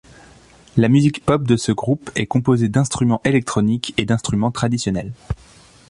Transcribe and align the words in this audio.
La 0.77 0.87
musique 0.89 1.23
pop 1.23 1.43
de 1.43 1.55
ce 1.55 1.71
groupe 1.71 2.09
est 2.15 2.25
composée 2.25 2.69
d'instruments 2.69 3.21
électroniques 3.23 3.93
et 3.97 4.05
d'instruments 4.05 4.49
traditionnels. 4.49 5.13